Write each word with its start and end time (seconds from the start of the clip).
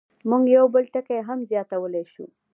موږ 0.29 0.43
یو 0.55 0.65
بل 0.73 0.85
ټکی 0.93 1.19
هم 1.27 1.39
زیاتولی 1.51 2.03
شو. 2.13 2.25